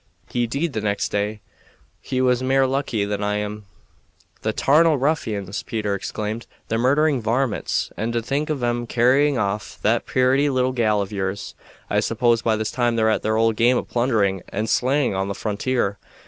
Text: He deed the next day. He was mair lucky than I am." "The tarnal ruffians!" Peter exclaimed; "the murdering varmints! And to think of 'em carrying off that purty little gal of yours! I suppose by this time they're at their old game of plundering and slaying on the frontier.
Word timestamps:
He 0.31 0.47
deed 0.47 0.73
the 0.73 0.81
next 0.81 1.09
day. 1.09 1.41
He 2.01 2.21
was 2.21 2.41
mair 2.41 2.65
lucky 2.65 3.05
than 3.05 3.21
I 3.21 3.35
am." 3.35 3.65
"The 4.41 4.51
tarnal 4.51 4.97
ruffians!" 4.97 5.61
Peter 5.61 5.93
exclaimed; 5.93 6.47
"the 6.69 6.79
murdering 6.79 7.21
varmints! 7.21 7.91
And 7.95 8.11
to 8.13 8.21
think 8.23 8.49
of 8.49 8.63
'em 8.63 8.87
carrying 8.87 9.37
off 9.37 9.77
that 9.83 10.07
purty 10.07 10.49
little 10.49 10.71
gal 10.71 11.03
of 11.03 11.11
yours! 11.11 11.53
I 11.87 11.99
suppose 11.99 12.41
by 12.41 12.55
this 12.55 12.71
time 12.71 12.95
they're 12.95 13.11
at 13.11 13.21
their 13.21 13.37
old 13.37 13.55
game 13.57 13.77
of 13.77 13.89
plundering 13.89 14.41
and 14.49 14.67
slaying 14.67 15.13
on 15.13 15.27
the 15.27 15.35
frontier. 15.35 15.99